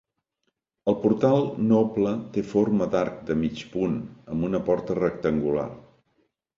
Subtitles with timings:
[0.93, 4.01] El portal noble té forma d'arc de mig punt,
[4.33, 5.73] amb una porta rectangular.